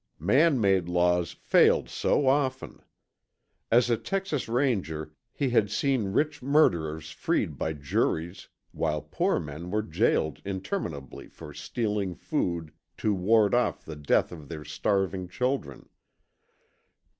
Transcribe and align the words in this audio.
Man 0.17 0.59
made 0.59 0.89
laws 0.89 1.31
failed 1.33 1.87
so 1.87 2.25
often. 2.27 2.81
As 3.69 3.87
a 3.87 3.97
Texas 3.97 4.47
Ranger 4.49 5.13
he 5.31 5.51
had 5.51 5.69
seen 5.69 6.11
rich 6.11 6.41
murderers 6.41 7.11
freed 7.11 7.55
by 7.55 7.73
juries 7.73 8.47
while 8.71 9.03
poor 9.03 9.39
men 9.39 9.69
were 9.69 9.83
jailed 9.83 10.41
interminably 10.43 11.27
for 11.27 11.53
stealing 11.53 12.15
food 12.15 12.73
to 12.97 13.13
ward 13.13 13.53
off 13.53 13.85
the 13.85 13.95
death 13.95 14.31
of 14.31 14.49
their 14.49 14.65
starving 14.65 15.27
children. 15.27 15.87